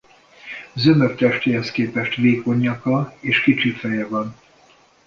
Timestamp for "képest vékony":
1.71-2.57